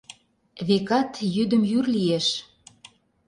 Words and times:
Векат, 0.67 1.11
йӱдым 1.35 1.63
йӱр 1.71 1.85
лиеш. 1.95 2.27